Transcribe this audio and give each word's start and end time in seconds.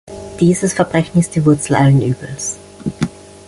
Dieses 0.39 0.73
Verbrechen 0.73 1.19
ist 1.19 1.35
die 1.35 1.45
Wurzel 1.45 1.75
allen 1.75 2.01
Übels! 2.01 2.57